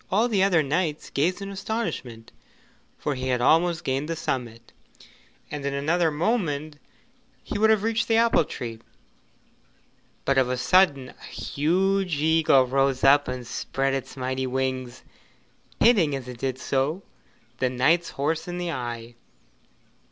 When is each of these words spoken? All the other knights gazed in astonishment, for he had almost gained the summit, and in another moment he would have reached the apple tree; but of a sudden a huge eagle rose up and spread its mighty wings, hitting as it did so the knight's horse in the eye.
All 0.09 0.27
the 0.27 0.41
other 0.41 0.63
knights 0.63 1.11
gazed 1.11 1.43
in 1.43 1.51
astonishment, 1.51 2.31
for 2.97 3.13
he 3.13 3.27
had 3.27 3.39
almost 3.39 3.83
gained 3.83 4.09
the 4.09 4.15
summit, 4.15 4.73
and 5.51 5.63
in 5.63 5.75
another 5.75 6.09
moment 6.09 6.77
he 7.43 7.59
would 7.59 7.69
have 7.69 7.83
reached 7.83 8.07
the 8.07 8.15
apple 8.17 8.43
tree; 8.43 8.79
but 10.25 10.39
of 10.39 10.49
a 10.49 10.57
sudden 10.57 11.09
a 11.09 11.23
huge 11.25 12.19
eagle 12.19 12.65
rose 12.65 13.03
up 13.03 13.27
and 13.27 13.45
spread 13.45 13.93
its 13.93 14.17
mighty 14.17 14.47
wings, 14.47 15.03
hitting 15.79 16.15
as 16.15 16.27
it 16.27 16.39
did 16.39 16.57
so 16.57 17.03
the 17.59 17.69
knight's 17.69 18.09
horse 18.09 18.47
in 18.47 18.57
the 18.57 18.71
eye. 18.71 19.13